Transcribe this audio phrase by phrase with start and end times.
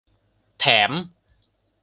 [0.61, 0.91] แถม